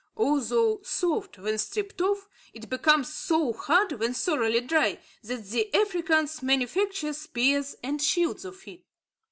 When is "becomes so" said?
2.71-3.53